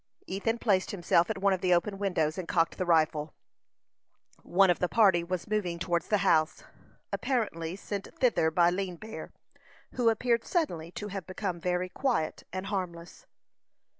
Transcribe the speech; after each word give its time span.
Ethan 0.25 0.57
placed 0.57 0.89
himself 0.89 1.29
at 1.29 1.37
one 1.37 1.53
of 1.53 1.61
the 1.61 1.75
open 1.75 1.99
windows, 1.99 2.35
and 2.39 2.47
cocked 2.47 2.79
the 2.79 2.87
rifle. 2.87 3.35
One 4.41 4.71
of 4.71 4.79
the 4.79 4.89
party 4.89 5.23
was 5.23 5.47
moving 5.47 5.77
towards 5.77 6.07
the 6.07 6.17
house, 6.25 6.63
apparently 7.13 7.75
sent 7.75 8.07
thither 8.17 8.49
by 8.49 8.71
Lean 8.71 8.95
Bear, 8.95 9.31
who 9.93 10.09
appeared 10.09 10.43
suddenly 10.43 10.89
to 10.93 11.09
have 11.09 11.27
become 11.27 11.59
very 11.59 11.87
quiet 11.89 12.41
and 12.51 12.65
harmless. 12.65 13.27